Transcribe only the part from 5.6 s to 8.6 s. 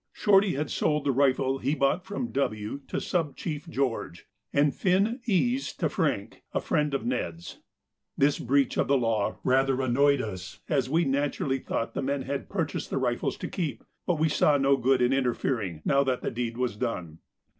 to Frank, a friend of Ned's. This